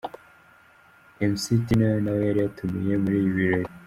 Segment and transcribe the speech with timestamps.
[1.31, 3.71] Mc Tino nawe yari yatumiwe muri ibi birori.